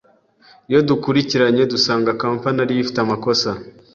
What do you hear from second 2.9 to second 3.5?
amakosa